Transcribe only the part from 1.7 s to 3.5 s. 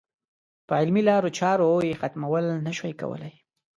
یې ختمول نه شوای کولای.